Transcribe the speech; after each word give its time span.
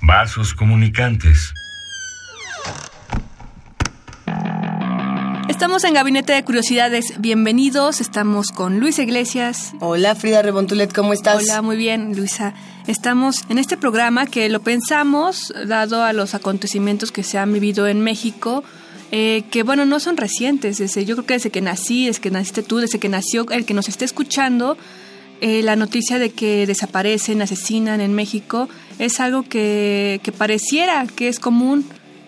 Vasos 0.00 0.54
comunicantes. 0.54 1.54
Estamos 5.48 5.84
en 5.84 5.94
Gabinete 5.94 6.32
de 6.32 6.42
Curiosidades. 6.42 7.14
Bienvenidos. 7.20 8.00
Estamos 8.00 8.48
con 8.48 8.80
Luisa 8.80 9.04
Iglesias. 9.04 9.74
Hola 9.78 10.16
Frida 10.16 10.42
Rebontulet, 10.42 10.92
¿cómo 10.92 11.12
estás? 11.12 11.44
Hola, 11.44 11.62
muy 11.62 11.76
bien, 11.76 12.16
Luisa. 12.16 12.52
Estamos 12.88 13.44
en 13.48 13.58
este 13.58 13.76
programa 13.76 14.26
que 14.26 14.48
lo 14.48 14.60
pensamos, 14.60 15.54
dado 15.66 16.02
a 16.02 16.12
los 16.12 16.34
acontecimientos 16.34 17.12
que 17.12 17.22
se 17.22 17.38
han 17.38 17.52
vivido 17.52 17.86
en 17.86 18.00
México, 18.00 18.64
eh, 19.12 19.44
que 19.52 19.62
bueno, 19.62 19.86
no 19.86 20.00
son 20.00 20.16
recientes. 20.16 20.78
Desde, 20.78 21.04
yo 21.04 21.14
creo 21.14 21.26
que 21.26 21.34
desde 21.34 21.50
que 21.50 21.60
nací, 21.60 22.06
desde 22.06 22.20
que 22.20 22.32
naciste 22.32 22.64
tú, 22.64 22.78
desde 22.78 22.98
que 22.98 23.08
nació 23.08 23.48
el 23.50 23.64
que 23.64 23.72
nos 23.72 23.88
esté 23.88 24.04
escuchando, 24.04 24.76
eh, 25.44 25.60
la 25.62 25.74
noticia 25.74 26.20
de 26.20 26.30
que 26.30 26.68
desaparecen, 26.68 27.42
asesinan 27.42 28.00
en 28.00 28.14
México, 28.14 28.68
es 29.00 29.18
algo 29.18 29.42
que, 29.42 30.20
que 30.22 30.30
pareciera 30.30 31.04
que 31.08 31.26
es 31.26 31.40
común. 31.40 31.84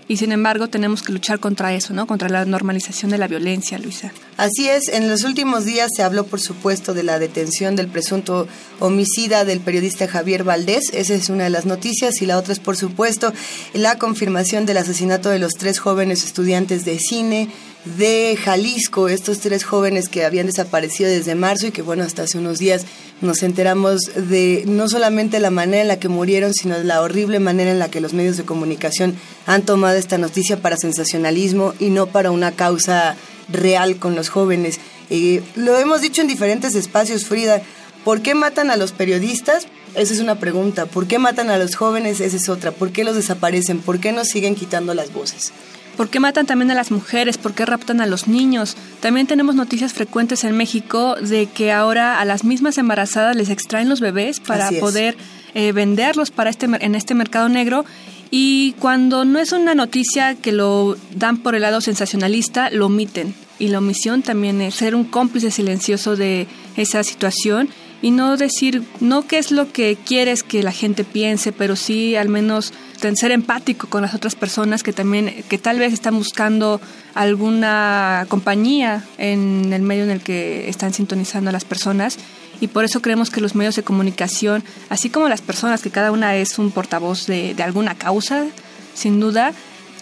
Y 0.09 0.17
sin 0.17 0.33
embargo 0.33 0.69
tenemos 0.69 1.03
que 1.03 1.13
luchar 1.13 1.39
contra 1.39 1.73
eso, 1.73 1.95
¿no? 1.95 2.07
Contra 2.09 2.29
la 2.29 2.45
normalización 2.45 3.11
de 3.13 3.19
la 3.19 3.29
violencia, 3.29 3.79
Luisa. 3.79 4.13
Así 4.37 4.69
es, 4.69 4.89
en 4.89 5.09
los 5.09 5.23
últimos 5.23 5.65
días 5.65 5.91
se 5.97 6.03
habló, 6.03 6.27
por 6.27 6.41
supuesto, 6.41 6.93
de 6.93 7.05
la 7.05 7.19
detención 7.21 7.77
del 7.77 7.87
presunto 7.87 8.49
homicida 8.81 9.45
del 9.45 9.61
periodista 9.61 10.09
Javier 10.09 10.43
Valdés. 10.43 10.91
Esa 10.93 11.15
es 11.15 11.31
una 11.31 11.45
de 11.45 11.51
las 11.51 11.67
noticias. 11.67 12.21
Y 12.21 12.27
la 12.27 12.37
otra 12.37 12.53
es, 12.53 12.59
por 12.59 12.77
supuesto, 12.77 13.33
la 13.73 13.97
confirmación 13.97 14.67
del 14.67 14.79
asesinato 14.79 15.31
de 15.31 15.39
los 15.39 15.55
tres 15.55 15.79
jóvenes 15.79 16.25
estudiantes 16.25 16.85
de 16.85 16.99
cine 16.99 17.49
de 17.85 18.39
Jalisco, 18.43 19.09
estos 19.09 19.41
tres 19.41 19.65
jóvenes 19.65 20.09
que 20.09 20.25
habían 20.25 20.47
desaparecido 20.47 21.11
desde 21.11 21.35
marzo 21.35 21.67
y 21.67 21.71
que, 21.71 21.83
bueno, 21.83 22.03
hasta 22.03 22.23
hace 22.23 22.39
unos 22.39 22.59
días 22.59 22.87
nos 23.21 23.43
enteramos 23.43 24.11
de 24.15 24.65
no 24.67 24.89
solamente 24.89 25.39
la 25.39 25.51
manera 25.51 25.83
en 25.83 25.89
la 25.89 25.99
que 25.99 26.09
murieron, 26.09 26.55
sino 26.55 26.79
de 26.79 26.85
la 26.85 27.03
horrible 27.03 27.41
manera 27.41 27.71
en 27.71 27.79
la 27.79 27.91
que 27.91 28.01
los 28.01 28.15
medios 28.15 28.37
de 28.37 28.45
comunicación 28.45 29.17
han 29.47 29.63
tomado 29.63 29.97
esta 29.97 30.19
noticia 30.19 30.61
para 30.61 30.77
sensacionalismo 30.77 31.75
y 31.79 31.91
no 31.91 32.07
para 32.07 32.31
una 32.31 32.53
causa 32.53 33.17
real 33.49 33.97
con 33.99 34.15
los 34.15 34.31
jóvenes. 34.31 34.81
Eh, 35.11 35.43
lo 35.55 35.79
hemos 35.79 36.01
dicho 36.01 36.23
en 36.23 36.29
diferentes 36.29 36.75
espacios, 36.75 37.27
Frida. 37.27 37.63
¿Por 38.05 38.23
qué 38.23 38.35
matan 38.35 38.71
a 38.71 38.77
los 38.77 38.93
periodistas? 38.93 39.67
Esa 39.95 40.15
es 40.15 40.21
una 40.21 40.39
pregunta. 40.39 40.87
¿Por 40.87 41.07
qué 41.07 41.19
matan 41.19 41.51
a 41.51 41.59
los 41.59 41.77
jóvenes? 41.77 42.21
Esa 42.21 42.37
es 42.37 42.49
otra. 42.49 42.73
¿Por 42.73 42.93
qué 42.93 43.05
los 43.05 43.15
desaparecen? 43.15 43.81
¿Por 43.81 44.01
qué 44.01 44.13
nos 44.13 44.29
siguen 44.29 44.55
quitando 44.55 44.93
las 44.93 45.13
voces? 45.13 45.53
¿Por 45.97 46.11
qué 46.11 46.19
matan 46.19 46.47
también 46.47 46.71
a 46.71 46.75
las 46.75 46.91
mujeres? 46.91 47.39
¿Por 47.39 47.55
qué 47.55 47.65
raptan 47.65 48.01
a 48.01 48.07
los 48.07 48.27
niños? 48.27 48.77
También 49.01 49.27
tenemos 49.27 49.55
noticias 49.55 49.93
frecuentes 49.93 50.43
en 50.43 50.57
México 50.57 51.15
de 51.21 51.47
que 51.47 51.71
ahora 51.71 52.21
a 52.21 52.25
las 52.25 52.45
mismas 52.45 52.79
embarazadas 52.79 53.37
les 53.37 53.49
extraen 53.49 53.89
los 53.89 54.01
bebés 54.01 54.41
para 54.41 54.71
poder 54.81 55.17
eh, 55.55 55.71
venderlos 55.73 56.31
para 56.33 56.51
este, 56.51 56.67
en 56.67 56.95
este 56.95 57.15
mercado 57.15 57.49
negro. 57.49 57.85
Y 58.31 58.73
cuando 58.81 59.25
no 59.25 59.39
es 59.39 59.53
una 59.53 59.77
noticia 59.77 60.35
que 60.35 60.51
lo 60.51 60.97
dan 61.15 61.37
por 61.37 61.55
el 61.55 61.63
lado 61.63 61.81
sensacionalista, 61.81 62.71
lo 62.71 62.87
omiten. 62.87 63.33
Y 63.61 63.69
la 63.69 63.79
omisión 63.79 64.23
también 64.23 64.61
es 64.61 64.75
ser 64.75 64.97
un 64.97 65.05
cómplice 65.05 65.53
silencioso 65.53 66.17
de 66.17 66.49
esa 66.77 67.05
situación 67.05 67.69
y 68.05 68.11
no 68.11 68.37
decir, 68.37 68.83
no 69.01 69.27
qué 69.27 69.39
es 69.39 69.51
lo 69.51 69.73
que 69.73 69.97
quieres 69.97 70.43
que 70.43 70.63
la 70.63 70.73
gente 70.73 71.05
piense, 71.05 71.53
pero 71.53 71.75
sí 71.75 72.17
al 72.17 72.29
menos 72.29 72.75
ser 73.17 73.33
empático 73.33 73.87
con 73.89 74.03
las 74.03 74.13
otras 74.13 74.35
personas 74.35 74.83
que 74.83 74.93
también, 74.93 75.43
que 75.49 75.57
tal 75.57 75.79
vez 75.79 75.95
están 75.95 76.15
buscando 76.19 76.83
alguna 77.15 78.27
compañía 78.29 79.03
en 79.17 79.73
el 79.73 79.81
medio 79.81 80.05
en 80.05 80.11
el 80.11 80.21
que 80.21 80.69
están 80.69 80.93
sintonizando 80.93 81.49
a 81.49 81.53
las 81.55 81.65
personas. 81.65 82.19
Y 82.61 82.67
por 82.67 82.85
eso 82.85 83.01
creemos 83.01 83.31
que 83.31 83.41
los 83.41 83.55
medios 83.55 83.75
de 83.75 83.85
comunicación, 83.85 84.63
así 84.91 85.09
como 85.09 85.31
las 85.31 85.41
personas, 85.41 85.81
que 85.81 85.91
cada 85.91 86.13
una 86.13 86.37
es 86.37 86.59
un 86.59 86.73
portavoz 86.73 87.27
de, 87.27 87.55
de 87.55 87.63
alguna 87.63 87.95
causa, 87.95 88.45
sin 88.93 89.19
duda, 89.19 89.55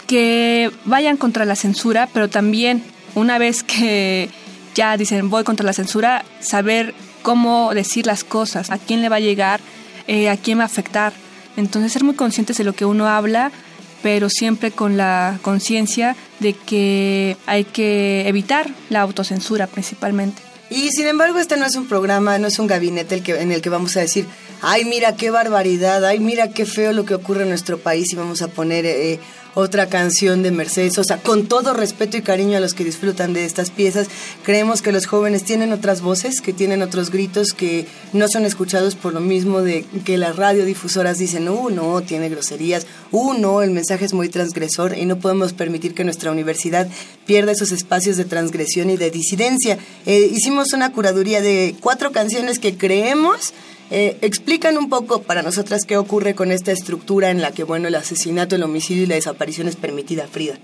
que 0.09 0.73
vayan 0.87 1.17
contra 1.17 1.45
la 1.45 1.55
censura, 1.55 2.09
pero 2.13 2.29
también 2.29 2.83
una 3.15 3.39
vez 3.39 3.63
que 3.63 4.29
ya 4.75 4.97
dicen 4.97 5.31
voy 5.31 5.45
contra 5.45 5.65
la 5.65 5.73
censura, 5.73 6.25
saber 6.41 6.95
cómo 7.23 7.73
decir 7.75 8.07
las 8.07 8.25
cosas, 8.25 8.71
a 8.71 8.79
quién 8.79 9.03
le 9.03 9.09
va 9.09 9.17
a 9.17 9.21
llegar, 9.21 9.61
eh, 10.07 10.29
a 10.29 10.37
quién 10.37 10.59
va 10.59 10.65
a 10.65 10.67
afectar. 10.67 11.13
Entonces 11.57 11.93
ser 11.93 12.05
muy 12.05 12.15
conscientes 12.15 12.59
de 12.59 12.65
lo 12.65 12.75
que 12.75 12.85
uno 12.85 13.09
habla, 13.09 13.53
pero 14.03 14.29
siempre 14.29 14.71
con 14.71 14.97
la 14.97 15.39
conciencia 15.43 16.17
de 16.41 16.55
que 16.55 17.37
hay 17.47 17.65
que 17.65 18.29
evitar 18.29 18.69
la 18.91 19.01
autocensura 19.01 19.67
principalmente. 19.67 20.43
Y 20.71 20.91
sin 20.91 21.07
embargo, 21.07 21.39
este 21.39 21.59
no 21.59 21.67
es 21.67 21.77
un 21.77 21.87
programa, 21.87 22.39
no 22.39 22.49
es 22.49 22.59
un 22.59 22.67
gabinete 22.67 23.17
el 23.17 23.23
que, 23.23 23.41
en 23.41 23.53
el 23.53 23.61
que 23.61 23.69
vamos 23.69 23.95
a 23.97 24.01
decir, 24.01 24.27
ay, 24.63 24.87
mira 24.87 25.17
qué 25.17 25.31
barbaridad, 25.31 26.03
ay, 26.05 26.19
mira 26.19 26.49
qué 26.49 26.65
feo 26.65 26.93
lo 26.93 27.05
que 27.05 27.15
ocurre 27.15 27.43
en 27.43 27.51
nuestro 27.51 27.79
país 27.79 28.11
y 28.13 28.17
vamos 28.17 28.41
a 28.41 28.49
poner 28.49 28.87
eh, 28.87 29.21
otra 29.55 29.89
canción 29.89 30.43
de 30.43 30.51
Mercedes. 30.51 30.99
O 30.99 31.05
sea, 31.05 31.19
con 31.19 31.47
todo 31.47 31.75
respeto 31.75 32.17
y 32.17 32.23
cariño 32.23 32.57
a 32.57 32.61
los 32.61 32.75
que 32.75 32.85
disfrutan 32.85 33.33
de 33.33 33.45
estas 33.45 33.71
piezas, 33.71 34.09
creemos 34.45 34.83
que 34.83 34.93
los 34.93 35.07
jóvenes 35.07 35.45
tienen 35.45 35.73
otras 35.73 36.01
voces, 36.01 36.41
que 36.41 36.53
tienen 36.53 36.83
otros 36.83 37.11
gritos 37.11 37.53
que 37.53 37.87
no 38.13 38.29
son 38.29 38.45
escuchados 38.45 38.95
por 38.95 39.13
lo 39.13 39.21
mismo 39.21 39.63
de 39.63 39.85
que 40.05 40.19
las 40.19 40.37
radiodifusoras 40.37 41.19
dicen, 41.19 41.49
uh, 41.49 41.71
no, 41.71 42.01
tiene 42.03 42.29
groserías, 42.29 42.87
uh, 43.11 43.35
no, 43.35 43.63
el 43.63 43.71
mensaje 43.71 44.05
es 44.05 44.15
muy 44.15 44.29
transgresor 44.29 44.97
y 44.97 45.05
no 45.07 45.19
podemos 45.19 45.53
permitir 45.53 45.95
que 45.95 46.05
nuestra 46.05 46.31
universidad 46.31 46.89
pierda 47.27 47.53
esos 47.53 47.73
espacios 47.73 48.17
de 48.17 48.25
transgresión 48.25 48.91
y 48.91 48.97
de 48.97 49.11
disidencia. 49.11 49.79
Eh, 50.07 50.31
hicimos 50.33 50.73
una 50.73 50.93
curaduría 50.93 51.41
de 51.41 51.75
cuatro 51.81 52.13
canciones 52.13 52.59
que 52.59 52.77
creemos 52.77 53.53
eh, 53.95 54.17
explican 54.23 54.79
un 54.79 54.89
poco 54.89 55.21
para 55.21 55.43
nosotras 55.43 55.85
qué 55.87 55.99
ocurre 55.99 56.35
con 56.35 56.51
esta 56.51 56.73
estructura 56.73 57.31
en 57.31 57.43
la 57.43 57.53
que, 57.53 57.63
bueno, 57.63 57.89
el 57.89 57.95
asesinato, 57.95 58.57
el 58.57 58.63
homicidio 58.63 59.03
y 59.03 59.07
la 59.07 59.17
desaparición 59.17 59.69
es 59.69 59.77
permitida, 59.77 60.27
Frida. 60.27 60.55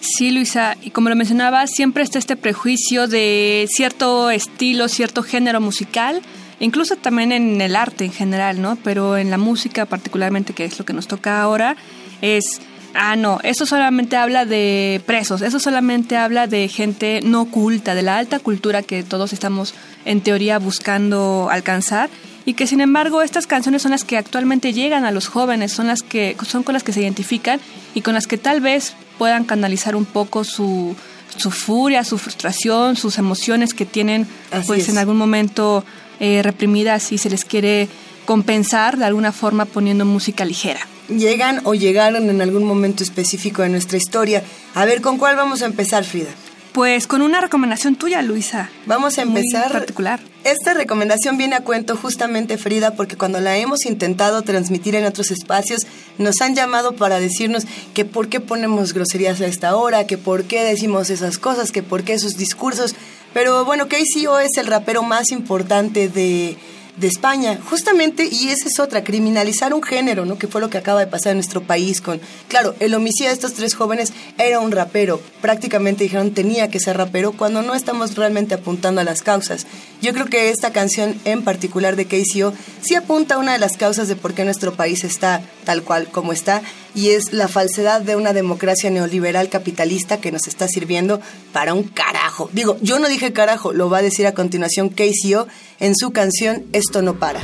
Sí, 0.00 0.30
Luisa, 0.30 0.76
y 0.82 0.90
como 0.90 1.08
lo 1.08 1.16
mencionaba, 1.16 1.66
siempre 1.68 2.02
está 2.02 2.18
este 2.18 2.36
prejuicio 2.36 3.08
de 3.08 3.66
cierto 3.70 4.30
estilo, 4.30 4.88
cierto 4.88 5.22
género 5.22 5.58
musical, 5.58 6.20
incluso 6.60 6.96
también 6.96 7.32
en 7.32 7.62
el 7.62 7.76
arte 7.76 8.04
en 8.04 8.12
general, 8.12 8.60
¿no? 8.60 8.76
Pero 8.84 9.16
en 9.16 9.30
la 9.30 9.38
música 9.38 9.86
particularmente, 9.86 10.52
que 10.52 10.66
es 10.66 10.78
lo 10.78 10.84
que 10.84 10.92
nos 10.92 11.08
toca 11.08 11.40
ahora, 11.40 11.76
es, 12.20 12.60
ah, 12.92 13.16
no, 13.16 13.40
eso 13.42 13.64
solamente 13.64 14.16
habla 14.16 14.44
de 14.44 15.00
presos, 15.06 15.40
eso 15.40 15.60
solamente 15.60 16.18
habla 16.18 16.46
de 16.46 16.68
gente 16.68 17.20
no 17.24 17.46
culta, 17.46 17.94
de 17.94 18.02
la 18.02 18.18
alta 18.18 18.38
cultura 18.38 18.82
que 18.82 19.02
todos 19.02 19.32
estamos 19.32 19.72
en 20.04 20.20
teoría 20.20 20.58
buscando 20.58 21.48
alcanzar 21.50 22.10
y 22.46 22.54
que 22.54 22.66
sin 22.66 22.80
embargo 22.80 23.20
estas 23.20 23.46
canciones 23.46 23.82
son 23.82 23.90
las 23.90 24.04
que 24.04 24.16
actualmente 24.16 24.72
llegan 24.72 25.04
a 25.04 25.10
los 25.10 25.26
jóvenes, 25.26 25.72
son 25.72 25.88
las 25.88 26.02
que 26.02 26.36
son 26.46 26.62
con 26.62 26.72
las 26.72 26.84
que 26.84 26.92
se 26.92 27.02
identifican 27.02 27.60
y 27.94 28.00
con 28.00 28.14
las 28.14 28.26
que 28.26 28.38
tal 28.38 28.62
vez 28.62 28.94
puedan 29.18 29.44
canalizar 29.44 29.96
un 29.96 30.04
poco 30.06 30.44
su, 30.44 30.94
su 31.36 31.50
furia, 31.50 32.04
su 32.04 32.18
frustración, 32.18 32.96
sus 32.96 33.18
emociones 33.18 33.74
que 33.74 33.84
tienen 33.84 34.26
Así 34.52 34.68
pues 34.68 34.82
es. 34.84 34.88
en 34.90 34.98
algún 34.98 35.16
momento 35.16 35.84
eh, 36.20 36.40
reprimidas 36.42 37.12
y 37.12 37.18
se 37.18 37.28
les 37.28 37.44
quiere 37.44 37.88
compensar 38.24 38.96
de 38.96 39.04
alguna 39.04 39.32
forma 39.32 39.64
poniendo 39.64 40.04
música 40.04 40.44
ligera. 40.44 40.80
Llegan 41.08 41.60
o 41.64 41.74
llegaron 41.74 42.30
en 42.30 42.40
algún 42.40 42.64
momento 42.64 43.02
específico 43.02 43.62
de 43.62 43.68
nuestra 43.68 43.96
historia. 43.96 44.42
A 44.74 44.84
ver, 44.84 45.00
¿con 45.00 45.18
cuál 45.18 45.36
vamos 45.36 45.62
a 45.62 45.66
empezar, 45.66 46.04
Frida? 46.04 46.30
Pues 46.76 47.06
con 47.06 47.22
una 47.22 47.40
recomendación 47.40 47.96
tuya, 47.96 48.20
Luisa. 48.20 48.68
Vamos 48.84 49.18
a 49.18 49.24
Muy 49.24 49.40
empezar. 49.40 49.72
particular. 49.72 50.20
Esta 50.44 50.74
recomendación 50.74 51.38
viene 51.38 51.56
a 51.56 51.64
cuento 51.64 51.96
justamente, 51.96 52.58
Frida, 52.58 52.94
porque 52.94 53.16
cuando 53.16 53.40
la 53.40 53.56
hemos 53.56 53.86
intentado 53.86 54.42
transmitir 54.42 54.94
en 54.94 55.06
otros 55.06 55.30
espacios, 55.30 55.86
nos 56.18 56.42
han 56.42 56.54
llamado 56.54 56.92
para 56.94 57.18
decirnos 57.18 57.64
que 57.94 58.04
por 58.04 58.28
qué 58.28 58.40
ponemos 58.40 58.92
groserías 58.92 59.40
a 59.40 59.46
esta 59.46 59.74
hora, 59.74 60.06
que 60.06 60.18
por 60.18 60.44
qué 60.44 60.64
decimos 60.64 61.08
esas 61.08 61.38
cosas, 61.38 61.72
que 61.72 61.82
por 61.82 62.04
qué 62.04 62.12
esos 62.12 62.36
discursos. 62.36 62.94
Pero 63.32 63.64
bueno, 63.64 63.88
KCO 63.88 64.38
es 64.38 64.58
el 64.58 64.66
rapero 64.66 65.02
más 65.02 65.32
importante 65.32 66.10
de, 66.10 66.58
de 66.96 67.06
España, 67.06 67.58
justamente, 67.68 68.28
y 68.30 68.48
esa 68.48 68.68
es 68.68 68.80
otra, 68.80 69.04
criminalizar 69.04 69.74
un 69.74 69.82
género, 69.82 70.24
¿no? 70.24 70.38
Que 70.38 70.46
fue 70.46 70.60
lo 70.60 70.70
que 70.70 70.78
acaba 70.78 71.00
de 71.00 71.06
pasar 71.06 71.32
en 71.32 71.38
nuestro 71.38 71.62
país 71.62 72.00
con, 72.00 72.20
claro, 72.48 72.74
el 72.80 72.94
homicidio 72.94 73.28
de 73.28 73.34
estos 73.34 73.52
tres 73.52 73.74
jóvenes 73.74 74.12
era 74.38 74.60
un 74.60 74.72
rapero, 74.72 75.20
prácticamente 75.42 76.04
dijeron 76.04 76.32
tenía 76.32 76.68
que 76.70 76.80
ser 76.80 76.96
rapero, 76.96 77.32
cuando 77.32 77.62
no 77.62 77.74
estamos 77.74 78.16
realmente 78.16 78.54
apuntando 78.54 79.00
a 79.00 79.04
las 79.04 79.22
causas. 79.22 79.66
Yo 80.02 80.12
creo 80.12 80.26
que 80.26 80.50
esta 80.50 80.72
canción 80.72 81.18
en 81.24 81.42
particular 81.42 81.96
de 81.96 82.06
KCO 82.06 82.52
sí 82.80 82.94
apunta 82.94 83.36
a 83.36 83.38
una 83.38 83.52
de 83.52 83.58
las 83.58 83.76
causas 83.76 84.08
de 84.08 84.16
por 84.16 84.34
qué 84.34 84.44
nuestro 84.44 84.74
país 84.74 85.04
está 85.04 85.42
tal 85.64 85.82
cual 85.82 86.08
como 86.08 86.32
está 86.32 86.62
y 86.94 87.10
es 87.10 87.32
la 87.32 87.48
falsedad 87.48 88.00
de 88.00 88.16
una 88.16 88.32
democracia 88.32 88.90
neoliberal 88.90 89.48
capitalista 89.48 90.20
que 90.20 90.32
nos 90.32 90.46
está 90.46 90.68
sirviendo 90.68 91.20
para 91.52 91.74
un 91.74 91.84
carajo. 91.84 92.50
Digo, 92.52 92.76
yo 92.80 92.98
no 92.98 93.08
dije 93.08 93.32
carajo, 93.32 93.72
lo 93.72 93.90
va 93.90 93.98
a 93.98 94.02
decir 94.02 94.26
a 94.26 94.34
continuación 94.34 94.88
KCO 94.88 95.46
en 95.80 95.94
su 95.96 96.12
canción 96.12 96.64
Esto 96.72 97.02
no 97.02 97.18
para. 97.18 97.40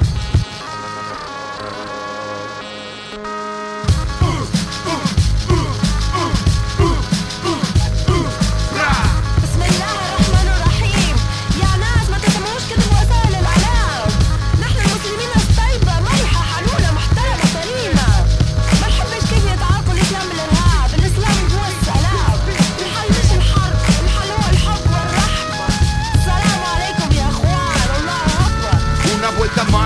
the 29.55 29.71
money. 29.71 29.82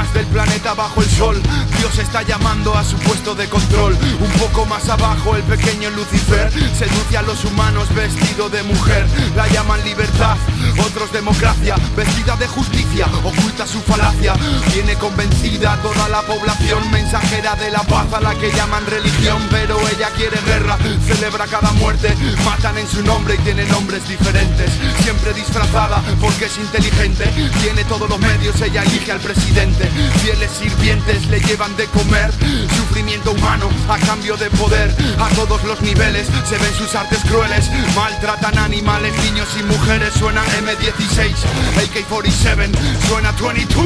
Bajo 0.77 1.03
el 1.03 1.09
sol. 1.09 1.41
Dios 1.79 1.99
está 1.99 2.23
llamando 2.23 2.75
a 2.75 2.85
su 2.85 2.97
puesto 2.99 3.35
de 3.35 3.49
control. 3.49 3.97
Un 4.21 4.31
poco 4.41 4.67
más 4.67 4.89
abajo 4.89 5.37
el 5.37 5.43
pequeño 5.43 5.91
Lucifer 5.91 6.51
seduce 6.77 7.17
a 7.17 7.23
los 7.23 7.45
humanos 7.45 7.93
vestido 7.95 8.49
de 8.49 8.63
mujer. 8.63 9.07
La 9.37 9.47
llaman 9.49 9.83
libertad, 9.85 10.37
otros 10.85 11.13
democracia, 11.13 11.77
vestida 11.97 12.37
de 12.37 12.47
justicia, 12.49 13.07
oculta 13.23 13.67
su 13.67 13.81
falacia. 13.81 14.35
Viene 14.73 14.95
convencida 14.95 15.77
toda 15.83 16.09
la 16.09 16.23
población, 16.23 16.91
mensajera 16.91 17.55
de 17.55 17.71
la 17.71 17.83
paz 17.83 18.13
a 18.13 18.21
la 18.21 18.35
que 18.35 18.51
llaman 18.53 18.85
religión. 18.87 19.41
Pero 19.51 19.79
ella 19.89 20.11
quiere 20.17 20.39
guerra, 20.47 20.77
celebra 21.07 21.47
cada 21.47 21.73
muerte, 21.73 22.15
matan 22.45 22.79
en 22.79 22.89
su 22.89 23.03
nombre 23.03 23.35
y 23.35 23.39
tiene 23.39 23.65
nombres 23.67 24.07
diferentes. 24.09 24.71
Siempre 25.03 25.33
disfrazada 25.33 26.03
porque 26.21 26.47
es 26.47 26.59
inteligente, 26.59 27.25
tiene 27.63 27.85
todos 27.85 28.09
los 28.09 28.19
medios, 28.19 28.61
ella 28.61 28.83
elige 28.83 29.13
al 29.13 29.21
presidente. 29.21 29.89
Fieles 30.23 30.51
sirvientes 30.51 31.27
le 31.27 31.41
llevan 31.41 31.77
de 31.77 31.87
comer, 31.87 32.31
sufrimiento 32.77 33.33
humano 33.33 33.69
a 33.89 33.99
cambio 33.99 34.37
de 34.37 34.51
poder. 34.51 34.95
A 35.21 35.29
todos 35.35 35.63
los 35.65 35.81
niveles 35.83 36.27
se 36.45 36.59
ven 36.59 36.75
sus 36.75 36.95
artes 36.95 37.21
crueles, 37.25 37.71
maltratan 37.95 38.59
animales, 38.59 39.15
niños 39.25 39.49
y 39.59 39.63
mujeres. 39.65 40.15
Suena 40.15 40.43
M16, 40.45 41.35
AK-47, 41.77 42.71
suena 43.09 43.33
22, 43.33 43.85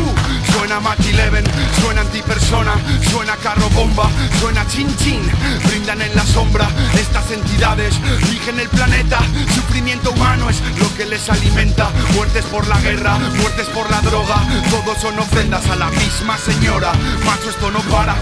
suena 0.53 0.81
Mach 0.81 0.99
11, 0.99 1.43
suena 1.81 2.01
antipersona, 2.01 2.75
suena 3.11 3.37
carro 3.37 3.69
bomba, 3.71 4.09
suena 4.41 4.67
chin 4.67 4.89
chin. 4.97 5.21
Brindan 5.67 6.03
en 6.03 6.15
la 6.15 6.25
sombra 6.25 6.69
estas 6.95 7.31
entidades, 7.31 7.95
rigen 8.31 8.61
el 8.61 8.69
planeta. 8.69 9.19
Sufrimiento 9.55 10.11
humano 10.13 10.49
es 10.49 10.61
lo 10.79 10.95
que 10.97 11.07
les 11.07 11.29
alimenta. 11.29 11.91
Muertes 12.15 12.45
por 12.47 12.67
la 12.67 12.81
guerra, 12.81 13.19
muertes 13.19 13.67
por 13.69 13.91
la 13.91 14.01
droga, 14.01 14.37
todos 14.71 15.01
son 15.01 15.19
ofrendas 15.19 15.67
a 15.69 15.77
la 15.77 15.91
misma 16.05 16.39
señora. 16.39 16.93
Macho, 17.25 17.51
esto 17.51 17.71
no 17.71 17.81
para, 17.83 18.15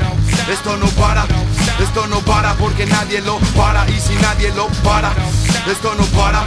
esto 0.51 0.77
no 0.77 0.87
para, 1.03 1.25
esto 1.81 2.07
no 2.07 2.21
para 2.21 2.55
porque 2.55 2.87
nadie 2.87 3.21
lo 3.21 3.39
para. 3.57 3.89
Y 3.91 4.01
si 4.01 4.15
nadie 4.17 4.53
lo 4.55 4.67
para, 4.85 5.13
esto 5.67 5.95
no 5.95 6.05
para, 6.07 6.45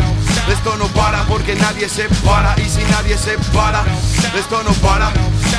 esto 0.52 0.76
no 0.78 0.86
para 0.88 1.24
porque 1.24 1.56
nadie 1.56 1.88
se 1.90 2.06
para. 2.26 2.56
Y 2.60 2.70
si 2.70 2.84
nadie 2.84 3.18
se 3.18 3.38
para, 3.54 3.84
esto 4.38 4.64
no 4.64 4.74
para, 4.74 5.12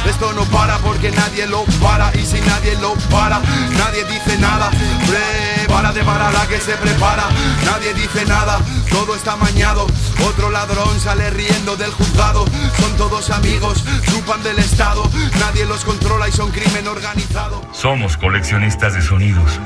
esto 0.08 0.32
no 0.32 0.44
para 0.46 0.78
porque 0.78 1.10
nadie 1.10 1.46
lo 1.46 1.64
para. 1.80 2.12
Y 2.16 2.24
si 2.24 2.40
nadie 2.40 2.76
lo 2.76 2.94
para, 3.10 3.40
nadie 3.78 4.04
dice 4.04 4.38
nada. 4.38 4.70
Prepárate 5.06 6.04
para 6.04 6.30
la 6.30 6.46
que 6.46 6.60
se 6.60 6.72
prepara, 6.76 7.24
nadie 7.64 7.94
dice 7.94 8.24
nada, 8.26 8.58
todo 8.90 9.14
está 9.14 9.36
mañado. 9.36 9.86
Otro 10.26 10.50
ladrón 10.50 11.00
sale 11.00 11.30
riendo 11.30 11.76
del 11.76 11.90
juzgado, 11.92 12.44
son 12.78 12.96
todos 12.96 13.30
amigos, 13.30 13.82
chupan 14.10 14.42
del 14.42 14.58
Estado, 14.58 15.02
nadie 15.40 15.64
los 15.66 15.84
controla 15.84 16.28
y 16.28 16.32
son 16.32 16.50
crimen 16.50 16.86
organizado. 16.88 17.62
Somos 17.72 18.16
coleccionistas 18.16 18.94
de 18.94 19.02
sonidos. 19.02 19.60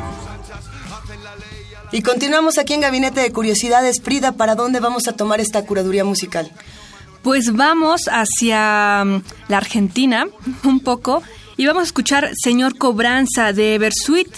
Y 1.92 2.02
continuamos 2.02 2.58
aquí 2.58 2.74
en 2.74 2.80
Gabinete 2.80 3.20
de 3.20 3.32
Curiosidades. 3.32 4.02
Frida, 4.02 4.32
¿para 4.32 4.54
dónde 4.54 4.80
vamos 4.80 5.06
a 5.08 5.12
tomar 5.12 5.40
esta 5.40 5.64
curaduría 5.64 6.04
musical? 6.04 6.50
Pues 7.26 7.52
vamos 7.52 8.02
hacia 8.08 9.02
mm, 9.04 9.22
la 9.48 9.56
Argentina 9.56 10.28
un 10.62 10.78
poco 10.78 11.24
y 11.56 11.66
vamos 11.66 11.80
a 11.80 11.86
escuchar 11.86 12.30
Señor 12.40 12.78
Cobranza 12.78 13.52
de 13.52 13.78
Versuit. 13.78 14.28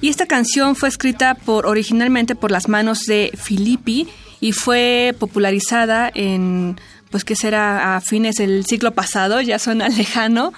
Y 0.00 0.08
esta 0.08 0.26
canción 0.26 0.74
fue 0.74 0.88
escrita 0.88 1.36
por 1.36 1.64
originalmente 1.64 2.34
por 2.34 2.50
las 2.50 2.68
manos 2.68 3.02
de 3.06 3.30
Filippi 3.40 4.08
y 4.40 4.50
fue 4.50 5.14
popularizada 5.16 6.10
en, 6.12 6.76
pues 7.08 7.22
que 7.22 7.36
será 7.36 7.94
a 7.94 8.00
fines 8.00 8.34
del 8.34 8.66
siglo 8.66 8.90
pasado, 8.90 9.40
ya 9.40 9.60
suena 9.60 9.88
lejano, 9.96 10.52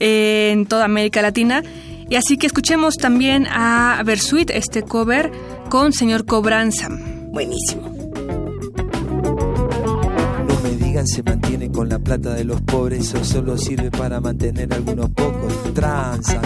en 0.00 0.66
toda 0.66 0.84
América 0.84 1.22
Latina. 1.22 1.62
Y 2.10 2.16
así 2.16 2.36
que 2.36 2.46
escuchemos 2.46 2.98
también 2.98 3.46
a 3.48 4.02
Versuit, 4.04 4.50
este 4.50 4.82
cover, 4.82 5.32
con 5.70 5.94
Señor 5.94 6.26
Cobranza. 6.26 6.90
Buenísimo 6.90 7.93
se 11.02 11.22
mantiene 11.24 11.70
con 11.72 11.88
la 11.88 11.98
plata 11.98 12.34
de 12.34 12.44
los 12.44 12.60
pobres, 12.60 13.08
eso 13.08 13.24
solo 13.24 13.58
sirve 13.58 13.90
para 13.90 14.20
mantener 14.20 14.72
algunos 14.72 15.10
pocos. 15.10 15.74
Transan, 15.74 16.42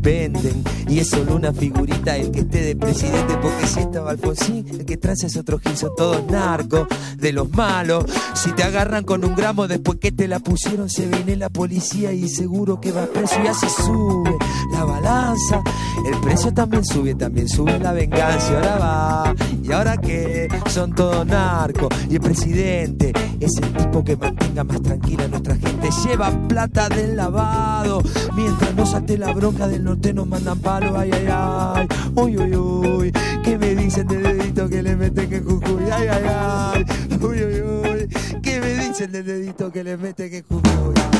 venden, 0.00 0.64
y 0.88 1.00
es 1.00 1.10
solo 1.10 1.36
una 1.36 1.52
figurita 1.52 2.16
el 2.16 2.30
que 2.30 2.40
esté 2.40 2.62
de 2.62 2.76
presidente, 2.76 3.36
porque 3.42 3.66
si 3.66 3.80
estaba 3.80 4.12
Alfonsín, 4.12 4.66
el 4.70 4.86
que 4.86 4.96
transa 4.96 5.26
es 5.26 5.36
otro 5.36 5.58
gil, 5.58 5.76
son 5.76 5.90
todos 5.94 6.24
narcos, 6.30 6.88
de 7.18 7.32
los 7.32 7.50
malos. 7.50 8.06
Si 8.34 8.52
te 8.52 8.62
agarran 8.62 9.04
con 9.04 9.24
un 9.24 9.34
gramo 9.34 9.68
después 9.68 9.98
que 9.98 10.10
te 10.10 10.26
la 10.26 10.40
pusieron, 10.40 10.88
se 10.88 11.06
viene 11.06 11.36
la 11.36 11.50
policía 11.50 12.12
y 12.12 12.28
seguro 12.28 12.80
que 12.80 12.92
va 12.92 13.06
preso 13.06 13.36
y 13.44 13.46
así 13.46 13.66
sube 13.68 14.34
la 14.72 14.84
balanza. 14.84 15.62
El 16.04 16.20
precio 16.20 16.52
también 16.52 16.84
sube, 16.84 17.14
también 17.14 17.48
sube 17.48 17.78
la 17.78 17.92
venganza, 17.92 18.54
ahora 18.54 18.78
va, 18.78 19.34
y 19.62 19.72
ahora 19.72 19.96
que 19.96 20.48
son 20.68 20.94
todos 20.94 21.26
narcos, 21.26 21.88
y 22.10 22.14
el 22.14 22.20
presidente 22.20 23.12
es 23.40 23.56
el 23.58 23.72
tipo 23.72 24.04
que 24.04 24.16
mantenga 24.16 24.64
más 24.64 24.82
tranquila 24.82 25.24
a 25.24 25.28
nuestra 25.28 25.56
gente. 25.56 25.88
Lleva 26.04 26.30
plata 26.48 26.88
del 26.88 27.16
lavado. 27.16 28.02
Mientras 28.34 28.74
nos 28.74 28.94
ate 28.94 29.18
la 29.18 29.32
bronca 29.32 29.68
del 29.68 29.84
norte 29.84 30.12
nos 30.12 30.26
mandan 30.26 30.58
palo. 30.58 30.98
Ay, 30.98 31.10
ay, 31.12 31.26
ay. 31.30 31.88
Uy, 32.14 32.38
uy, 32.38 32.56
uy. 32.56 33.12
¿Qué 33.42 33.58
me 33.58 33.74
dicen 33.74 34.06
del 34.06 34.22
dedito 34.22 34.68
que 34.68 34.82
le 34.82 34.96
meten 34.96 35.28
que 35.28 35.40
Jujuy? 35.40 35.84
Ay, 35.92 36.08
ay, 36.08 36.24
ay. 36.28 36.84
Uy, 37.20 37.44
uy, 37.44 37.60
uy. 37.60 38.08
¿Qué 38.42 38.60
me 38.60 38.74
dicen 38.86 39.12
del 39.12 39.26
dedito 39.26 39.70
que 39.70 39.84
le 39.84 39.96
meten 39.96 40.30
que 40.30 40.42
Jujuy? 40.42 41.11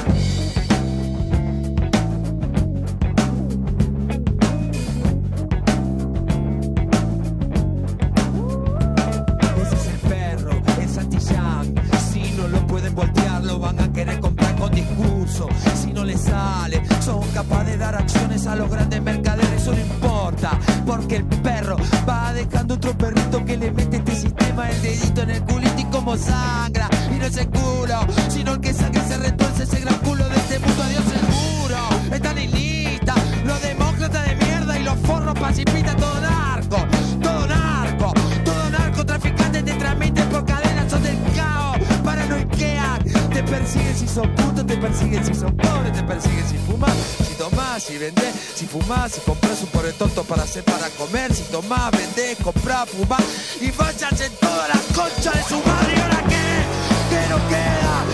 Si 47.82 47.98
tomás, 47.98 48.32
si 48.54 48.66
fumás, 48.66 49.12
si 49.12 49.20
compras 49.20 49.60
un 49.62 49.68
pobre 49.68 49.92
tonto 49.92 50.22
para 50.24 50.44
hacer 50.44 50.62
para 50.62 50.88
comer, 50.90 51.34
si 51.34 51.42
tomás, 51.44 51.90
vendés, 51.90 52.38
comprás, 52.42 52.88
fumás 52.88 53.22
y 53.60 53.70
vayas 53.72 54.20
en 54.20 54.32
todas 54.36 54.68
las 54.68 54.82
conchas 54.96 55.34
de 55.34 55.42
su 55.42 55.60
madre. 55.62 55.94
¿Y 55.96 56.00
ahora 56.00 56.24
qué? 56.28 56.64
¿Qué 57.10 57.28
nos 57.28 57.40
queda? 57.48 58.11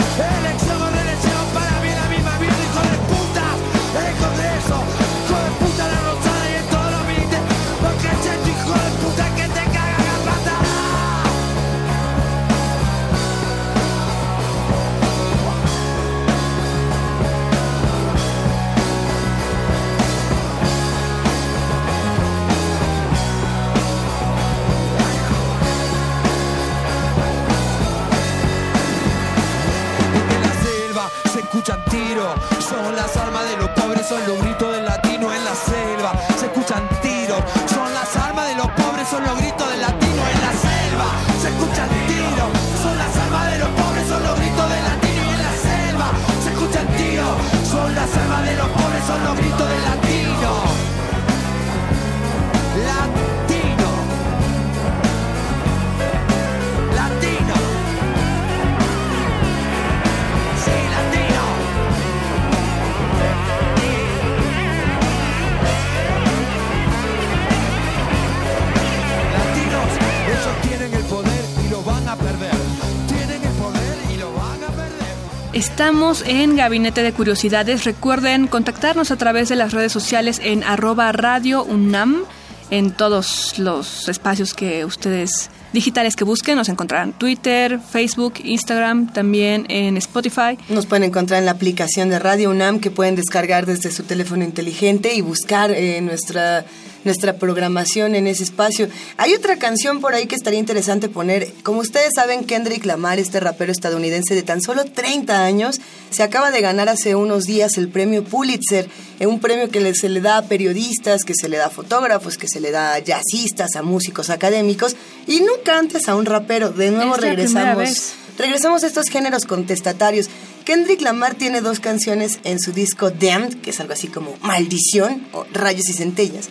Estamos 75.59 76.23
en 76.25 76.55
Gabinete 76.55 77.03
de 77.03 77.13
Curiosidades. 77.13 77.85
Recuerden 77.85 78.47
contactarnos 78.47 79.11
a 79.11 79.17
través 79.17 79.49
de 79.49 79.57
las 79.57 79.73
redes 79.73 79.91
sociales 79.91 80.41
en 80.45 80.63
arroba 80.63 81.11
radio 81.11 81.65
UNAM. 81.65 82.23
En 82.71 82.93
todos 82.93 83.59
los 83.59 84.09
espacios 84.09 84.55
que 84.55 84.85
ustedes 84.85 85.51
digitales 85.73 86.15
que 86.15 86.23
busquen 86.23 86.55
nos 86.55 86.69
encontrarán 86.69 87.13
Twitter, 87.13 87.81
Facebook, 87.81 88.35
Instagram, 88.45 89.13
también 89.13 89.67
en 89.69 89.97
Spotify. 89.97 90.57
Nos 90.69 90.87
pueden 90.87 91.03
encontrar 91.03 91.41
en 91.41 91.47
la 91.47 91.51
aplicación 91.51 92.09
de 92.09 92.21
Radio 92.21 92.51
UNAM 92.51 92.79
que 92.79 92.93
pueden 92.93 93.17
descargar 93.17 93.67
desde 93.67 93.91
su 93.91 94.05
teléfono 94.05 94.45
inteligente 94.45 95.17
y 95.17 95.23
buscar 95.23 95.73
eh, 95.73 96.01
nuestra 96.03 96.67
nuestra 97.05 97.37
programación 97.37 98.15
en 98.15 98.27
ese 98.27 98.45
espacio. 98.45 98.89
Hay 99.17 99.35
otra 99.35 99.59
canción 99.59 100.01
por 100.01 100.15
ahí 100.15 100.27
que 100.27 100.35
estaría 100.35 100.59
interesante 100.59 101.09
poner. 101.09 101.53
Como 101.63 101.81
ustedes 101.81 102.13
saben, 102.15 102.45
Kendrick 102.45 102.85
Lamar, 102.85 103.19
este 103.19 103.41
rapero 103.41 103.73
estadounidense 103.73 104.35
de 104.35 104.43
tan 104.43 104.61
solo 104.61 104.85
30 104.85 105.45
años, 105.45 105.81
se 106.11 106.23
acaba 106.23 106.51
de 106.51 106.61
ganar 106.61 106.89
hace 106.89 107.15
unos 107.15 107.45
días 107.45 107.77
el 107.79 107.89
premio 107.89 108.25
Pulitzer, 108.25 108.89
eh, 109.21 109.27
un 109.27 109.41
premio 109.41 109.69
que 109.71 109.95
se 109.95 110.09
le 110.09 110.21
da 110.21 110.39
a 110.39 110.43
periodistas, 110.43 111.25
que 111.25 111.35
se 111.35 111.49
le 111.49 111.57
da 111.57 111.67
a 111.67 111.71
fotógrafos, 111.71 112.39
que 112.39 112.49
se 112.49 112.61
le 112.61 112.71
da 112.71 112.95
a 112.95 112.99
jazzistas, 112.99 113.77
a 113.77 113.83
músicos 113.83 114.31
académicos 114.31 114.97
y 115.27 115.41
nunca 115.41 115.79
antes 115.79 116.09
a 116.09 116.15
un 116.15 116.27
rapero. 116.27 116.71
De 116.71 116.91
nuevo 116.91 117.15
Es 117.17 117.21
regresamos. 117.21 118.15
Regresamos 118.39 118.85
a 118.85 118.87
estos 118.87 119.09
géneros 119.09 119.47
contestatarios. 119.47 120.31
Kendrick 120.65 121.01
Lamar 121.01 121.35
tiene 121.35 121.61
dos 121.61 121.81
canciones 121.81 122.39
en 122.45 122.61
su 122.61 122.73
disco 122.73 123.11
Damned, 123.11 123.61
que 123.61 123.71
es 123.71 123.81
algo 123.81 123.95
así 123.95 124.07
como 124.07 124.37
Maldición 124.43 125.27
o 125.33 125.45
Rayos 125.53 125.89
y 125.89 125.93
Centellas, 125.93 126.49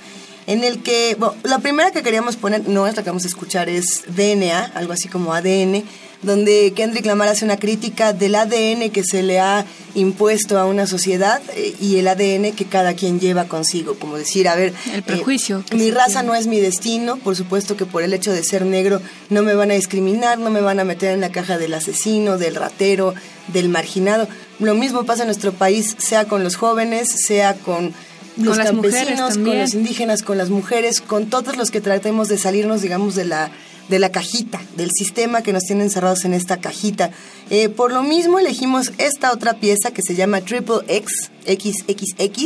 en 0.47 0.63
el 0.63 0.81
que, 0.81 1.15
bueno, 1.19 1.35
la 1.43 1.59
primera 1.59 1.91
que 1.91 2.01
queríamos 2.01 2.37
poner, 2.37 2.67
no 2.67 2.87
es 2.87 2.95
la 2.95 3.03
que 3.03 3.09
vamos 3.09 3.25
a 3.25 3.27
escuchar, 3.27 3.67
es 3.67 4.03
DNA, 4.07 4.71
algo 4.75 4.93
así 4.93 5.09
como 5.09 5.33
ADN, 5.33 5.83
donde 6.23 6.73
Kendrick 6.73 7.05
Lamar 7.05 7.27
hace 7.27 7.45
una 7.45 7.57
crítica 7.57 8.13
del 8.13 8.33
ADN 8.33 8.89
que 8.89 9.03
se 9.03 9.23
le 9.23 9.39
ha 9.39 9.65
impuesto 9.93 10.57
a 10.57 10.65
una 10.65 10.87
sociedad 10.87 11.41
eh, 11.55 11.75
y 11.79 11.97
el 11.97 12.07
ADN 12.07 12.53
que 12.53 12.65
cada 12.65 12.93
quien 12.93 13.19
lleva 13.19 13.45
consigo, 13.45 13.95
como 13.99 14.17
decir, 14.17 14.47
a 14.47 14.55
ver, 14.55 14.73
El 14.93 15.03
prejuicio 15.03 15.63
que 15.69 15.75
mi 15.75 15.91
raza 15.91 16.21
tiene. 16.21 16.27
no 16.27 16.35
es 16.35 16.47
mi 16.47 16.59
destino, 16.59 17.17
por 17.17 17.35
supuesto 17.35 17.75
que 17.75 17.85
por 17.85 18.01
el 18.01 18.13
hecho 18.13 18.31
de 18.31 18.41
ser 18.41 18.65
negro 18.65 19.01
no 19.29 19.43
me 19.43 19.53
van 19.53 19.71
a 19.71 19.75
discriminar, 19.75 20.39
no 20.39 20.49
me 20.49 20.61
van 20.61 20.79
a 20.79 20.85
meter 20.85 21.11
en 21.11 21.21
la 21.21 21.29
caja 21.29 21.57
del 21.57 21.73
asesino, 21.73 22.37
del 22.37 22.55
ratero, 22.55 23.13
del 23.49 23.67
marginado. 23.69 24.27
Lo 24.59 24.75
mismo 24.75 25.05
pasa 25.05 25.23
en 25.23 25.27
nuestro 25.27 25.51
país, 25.51 25.95
sea 25.99 26.25
con 26.25 26.43
los 26.43 26.55
jóvenes, 26.55 27.09
sea 27.09 27.53
con 27.53 27.93
los 28.37 28.57
las 28.57 28.73
mujeres 28.73 29.19
campesinos, 29.19 29.37
con 29.37 29.59
los 29.59 29.73
indígenas, 29.73 30.23
con 30.23 30.37
las 30.37 30.49
mujeres, 30.49 31.01
con 31.01 31.29
todos 31.29 31.57
los 31.57 31.71
que 31.71 31.81
tratemos 31.81 32.27
de 32.27 32.37
salirnos, 32.37 32.81
digamos, 32.81 33.15
de 33.15 33.25
la 33.25 33.51
de 33.89 33.99
la 33.99 34.11
cajita, 34.11 34.61
del 34.75 34.91
sistema 34.91 35.41
que 35.41 35.53
nos 35.53 35.63
tiene 35.63 35.83
encerrados 35.83 36.25
en 36.25 36.33
esta 36.33 36.57
cajita. 36.57 37.11
Eh, 37.49 37.69
por 37.69 37.91
lo 37.91 38.03
mismo 38.03 38.39
elegimos 38.39 38.91
esta 38.97 39.31
otra 39.31 39.59
pieza 39.59 39.91
que 39.91 40.01
se 40.01 40.15
llama 40.15 40.41
Triple 40.41 40.79
X, 40.87 41.31
XXX, 41.45 42.45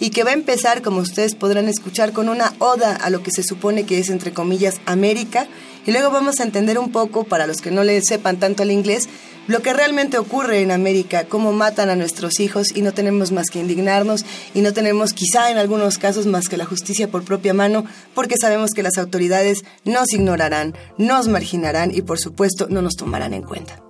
y 0.00 0.10
que 0.10 0.24
va 0.24 0.30
a 0.30 0.34
empezar, 0.34 0.82
como 0.82 1.00
ustedes 1.00 1.34
podrán 1.34 1.68
escuchar, 1.68 2.12
con 2.12 2.28
una 2.28 2.54
oda 2.58 2.96
a 2.96 3.10
lo 3.10 3.22
que 3.22 3.30
se 3.30 3.42
supone 3.42 3.84
que 3.84 3.98
es, 3.98 4.08
entre 4.08 4.32
comillas, 4.32 4.80
América. 4.86 5.46
Y 5.86 5.92
luego 5.92 6.10
vamos 6.10 6.40
a 6.40 6.44
entender 6.44 6.78
un 6.78 6.92
poco, 6.92 7.24
para 7.24 7.46
los 7.46 7.60
que 7.60 7.70
no 7.70 7.84
le 7.84 8.00
sepan 8.02 8.38
tanto 8.38 8.62
al 8.62 8.70
inglés, 8.70 9.08
lo 9.46 9.62
que 9.62 9.72
realmente 9.72 10.18
ocurre 10.18 10.60
en 10.60 10.70
América, 10.70 11.24
cómo 11.24 11.52
matan 11.52 11.90
a 11.90 11.96
nuestros 11.96 12.38
hijos 12.38 12.68
y 12.74 12.82
no 12.82 12.92
tenemos 12.92 13.32
más 13.32 13.50
que 13.50 13.58
indignarnos 13.58 14.24
y 14.54 14.60
no 14.60 14.72
tenemos 14.72 15.12
quizá 15.12 15.50
en 15.50 15.58
algunos 15.58 15.98
casos 15.98 16.26
más 16.26 16.48
que 16.48 16.56
la 16.56 16.66
justicia 16.66 17.10
por 17.10 17.24
propia 17.24 17.54
mano, 17.54 17.84
porque 18.14 18.36
sabemos 18.40 18.70
que 18.70 18.82
las 18.82 18.98
autoridades 18.98 19.64
nos 19.84 20.12
ignorarán, 20.12 20.74
nos 20.98 21.28
marginarán 21.28 21.90
y 21.94 22.02
por 22.02 22.18
supuesto 22.18 22.66
no 22.68 22.82
nos 22.82 22.94
tomarán 22.96 23.34
en 23.34 23.42
cuenta. 23.42 23.82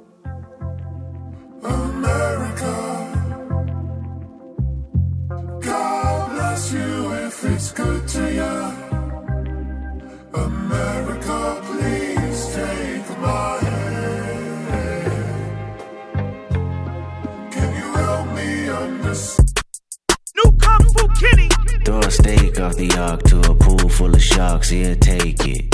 Of 24.70 24.76
sharks, 24.76 24.86
he'll 24.86 24.96
take 24.96 25.46
it. 25.46 25.64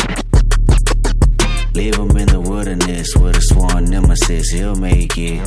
Leave 1.75 1.97
him 1.97 2.17
in 2.17 2.29
the 2.29 2.41
wilderness 2.41 3.15
with 3.17 3.37
a 3.37 3.43
sworn 3.43 3.85
nemesis, 3.85 4.51
he'll 4.51 4.75
make 4.77 5.17
it. 5.17 5.45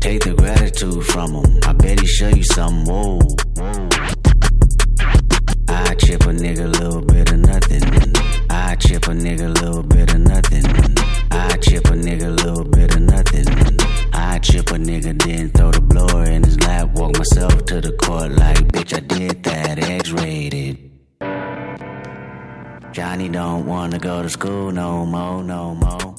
Take 0.00 0.24
the 0.24 0.34
gratitude 0.34 1.04
from 1.06 1.34
him, 1.34 1.60
I 1.66 1.72
bet 1.74 2.00
he 2.00 2.06
show 2.06 2.28
you 2.28 2.42
something, 2.42 2.84
whoa. 2.86 3.18
I 5.68 5.94
chip 5.94 6.22
a 6.22 6.32
nigga 6.32 6.64
a 6.64 6.68
little 6.68 7.02
bit 7.02 7.32
of 7.32 7.38
nothing. 7.38 7.82
I 8.50 8.76
chip 8.76 9.04
a 9.04 9.12
nigga 9.12 9.46
a 9.46 9.64
little 9.64 9.82
bit 9.82 10.12
of 10.14 10.20
nothing. 10.20 10.64
I 11.30 11.56
chip 11.58 11.84
a 11.86 11.94
nigga 11.94 12.26
a 12.26 12.30
little 12.30 12.64
bit 12.64 12.94
of 12.94 13.02
nothing. 13.02 13.46
I 14.12 14.38
chip 14.38 14.70
a 14.70 14.78
nigga, 14.78 15.22
then 15.22 15.50
throw 15.50 15.70
the 15.70 15.80
blower 15.80 16.24
in 16.24 16.42
his 16.44 16.58
lap. 16.60 16.90
Walk 16.94 17.16
myself 17.18 17.64
to 17.66 17.80
the 17.80 17.92
court 17.92 18.32
like, 18.32 18.58
bitch, 18.72 18.96
I 18.96 19.00
did 19.00 19.42
that, 19.44 19.78
X 19.78 20.10
rated. 20.10 20.89
Johnny 22.92 23.28
don't 23.28 23.66
wanna 23.66 23.98
go 23.98 24.22
to 24.22 24.28
school 24.28 24.72
no 24.72 25.04
more, 25.06 25.42
no 25.44 25.74
more. 25.74 26.14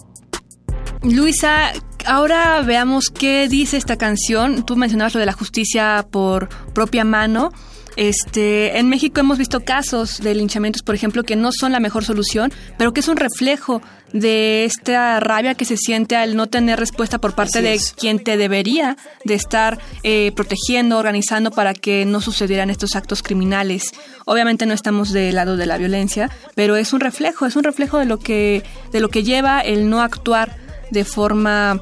Luisa, 1.03 1.73
ahora 2.05 2.61
veamos 2.61 3.09
qué 3.09 3.47
dice 3.47 3.77
esta 3.77 3.97
canción. 3.97 4.63
Tú 4.63 4.75
mencionabas 4.75 5.15
lo 5.15 5.19
de 5.19 5.25
la 5.25 5.33
justicia 5.33 6.05
por 6.09 6.47
propia 6.73 7.03
mano. 7.03 7.51
Este, 7.97 8.77
en 8.77 8.89
México 8.89 9.19
hemos 9.19 9.37
visto 9.37 9.61
casos 9.61 10.19
de 10.21 10.33
linchamientos, 10.33 10.81
por 10.81 10.95
ejemplo, 10.95 11.23
que 11.23 11.35
no 11.35 11.51
son 11.51 11.71
la 11.71 11.79
mejor 11.79 12.05
solución, 12.05 12.51
pero 12.77 12.93
que 12.93 13.01
es 13.01 13.07
un 13.07 13.17
reflejo 13.17 13.81
de 14.13 14.65
esta 14.65 15.19
rabia 15.19 15.55
que 15.55 15.65
se 15.65 15.77
siente 15.77 16.15
al 16.15 16.35
no 16.35 16.47
tener 16.47 16.79
respuesta 16.79 17.19
por 17.19 17.33
parte 17.35 17.59
Así 17.59 17.67
de 17.67 17.73
es. 17.73 17.93
quien 17.93 18.19
te 18.19 18.37
debería 18.37 18.97
de 19.23 19.33
estar 19.33 19.79
eh, 20.03 20.31
protegiendo, 20.35 20.97
organizando 20.97 21.51
para 21.51 21.73
que 21.73 22.05
no 22.05 22.21
sucedieran 22.21 22.69
estos 22.69 22.95
actos 22.95 23.23
criminales. 23.23 23.91
Obviamente 24.25 24.65
no 24.65 24.73
estamos 24.73 25.11
del 25.11 25.35
lado 25.35 25.57
de 25.57 25.65
la 25.65 25.77
violencia, 25.77 26.29
pero 26.55 26.75
es 26.75 26.93
un 26.93 26.99
reflejo, 26.99 27.45
es 27.45 27.55
un 27.55 27.63
reflejo 27.63 27.99
de 27.99 28.05
lo 28.05 28.17
que 28.19 28.63
de 28.91 28.99
lo 28.99 29.09
que 29.09 29.23
lleva 29.23 29.61
el 29.61 29.89
no 29.89 30.01
actuar 30.01 30.55
de 30.91 31.05
forma 31.05 31.81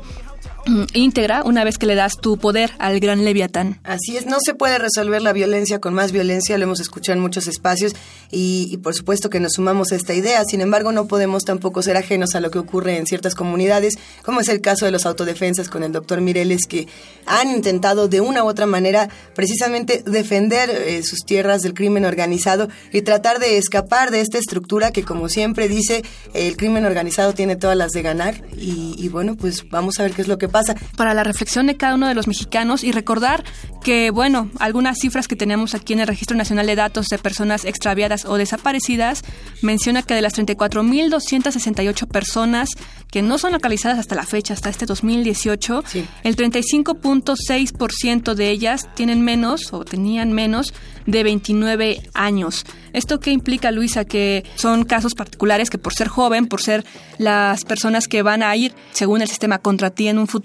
íntegra 0.94 1.44
una 1.44 1.64
vez 1.64 1.78
que 1.78 1.86
le 1.86 1.96
das 1.96 2.18
tu 2.18 2.38
poder 2.38 2.72
al 2.80 3.00
gran 3.00 3.26
leviatán. 3.26 3.80
Así 3.84 4.18
es, 4.18 4.26
no 4.26 4.38
se 4.40 4.54
puede 4.54 4.78
resolver 4.78 5.22
la 5.22 5.34
violencia 5.34 5.80
con 5.80 5.94
más 5.94 6.12
violencia, 6.12 6.58
lo 6.58 6.66
hemos 6.66 6.80
escuchado 6.80 7.16
en 7.16 7.22
muchos 7.22 7.48
espacios 7.48 7.94
y, 8.32 8.78
por 8.78 8.94
supuesto 8.94 9.30
que 9.30 9.40
nos 9.40 9.54
sumamos 9.54 9.92
a 9.92 9.96
esta 9.96 10.14
idea, 10.14 10.44
sin 10.46 10.62
embargo 10.62 10.92
no 10.92 11.08
podemos 11.08 11.46
tampoco 11.46 11.82
ser 11.82 11.98
ajenos 11.98 12.36
a 12.36 12.40
lo 12.40 12.52
que 12.52 12.60
ocurre 12.60 12.98
en 12.98 13.06
ciertas 13.06 13.36
comunidades, 13.36 13.96
como 14.24 14.42
es 14.42 14.50
el 14.50 14.62
caso 14.62 14.86
de 14.86 14.92
los 14.92 15.06
autodefensas 15.06 15.70
con 15.70 15.84
el 15.84 15.92
doctor 15.92 16.22
Mireles, 16.22 16.68
que 16.68 16.88
han 17.26 17.50
intentado 17.50 18.08
de 18.08 18.22
una 18.22 18.44
u 18.44 18.48
otra 18.48 18.66
manera 18.66 19.10
precisamente 19.36 20.04
defender 20.06 20.70
eh, 20.70 21.04
sus 21.04 21.20
tierras 21.26 21.62
del 21.62 21.74
crimen 21.74 22.06
organizado 22.06 22.68
y 22.92 23.02
tratar 23.02 23.40
de 23.40 23.58
escapar 23.58 24.12
de 24.12 24.22
esta 24.22 24.38
estructura 24.38 24.92
que 24.92 25.04
como 25.04 25.30
siempre 25.30 25.68
dice, 25.68 26.04
el 26.34 26.58
crimen 26.58 26.86
organizado 26.86 27.34
tiene 27.34 27.56
todas 27.56 27.78
las 27.78 27.92
de 27.92 28.02
ganar 28.02 28.44
y 28.58 29.08
bueno, 29.10 29.36
pues 29.36 29.68
vamos 29.70 30.00
a 30.00 30.04
ver 30.04 30.12
qué 30.12 30.22
es 30.22 30.28
lo 30.28 30.38
que 30.38 30.49
pasa. 30.50 30.76
Para 30.96 31.14
la 31.14 31.24
reflexión 31.24 31.68
de 31.68 31.78
cada 31.78 31.96
uno 31.96 32.08
de 32.08 32.16
los 32.16 32.28
mexicanos 32.28 32.84
y 32.84 32.92
recordar 32.92 33.44
que, 33.84 34.12
bueno, 34.12 34.50
algunas 34.60 34.98
cifras 35.00 35.28
que 35.28 35.36
tenemos 35.36 35.74
aquí 35.74 35.94
en 35.94 36.00
el 36.00 36.08
Registro 36.08 36.38
Nacional 36.38 36.68
de 36.68 36.76
Datos 36.76 37.08
de 37.08 37.18
Personas 37.18 37.66
Extraviadas 37.66 38.26
o 38.26 38.36
Desaparecidas 38.36 39.24
menciona 39.62 40.04
que 40.04 40.14
de 40.14 40.22
las 40.22 40.34
34.268 40.38 42.08
personas 42.08 42.70
que 43.12 43.22
no 43.22 43.38
son 43.38 43.54
localizadas 43.54 43.98
hasta 43.98 44.16
la 44.16 44.26
fecha, 44.26 44.54
hasta 44.54 44.70
este 44.70 44.86
2018, 44.86 45.84
el 46.24 46.36
35.6% 46.36 48.34
de 48.36 48.50
ellas 48.50 48.88
tienen 48.96 49.24
menos 49.24 49.74
o 49.74 49.84
tenían 49.84 50.34
menos 50.34 50.74
de 51.06 51.24
29 51.24 52.02
años. 52.14 52.66
¿Esto 52.94 53.20
qué 53.20 53.32
implica, 53.32 53.72
Luisa? 53.72 54.06
Que 54.06 54.44
son 54.56 54.84
casos 54.84 55.16
particulares 55.16 55.70
que 55.70 55.78
por 55.78 55.94
ser 55.94 56.08
joven, 56.08 56.48
por 56.48 56.62
ser 56.62 56.86
las 57.18 57.66
personas 57.66 58.08
que 58.08 58.22
van 58.22 58.44
a 58.44 58.56
ir, 58.56 58.74
según 58.92 59.22
el 59.22 59.28
sistema, 59.28 59.60
contra 59.60 59.90
ti 59.90 60.08
en 60.08 60.20
un 60.20 60.28
futuro, 60.28 60.39